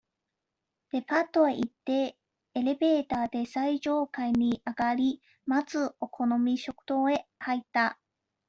[0.93, 2.17] デパートへ行って、
[2.55, 7.99] エレベーターで最上階にあがり、まず、お好み食堂へ入った。